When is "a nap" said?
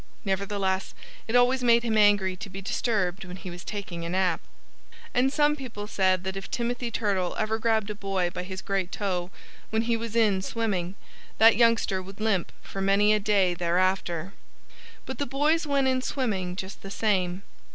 4.03-4.41